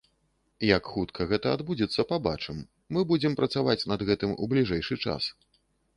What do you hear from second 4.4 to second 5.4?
бліжэйшы час.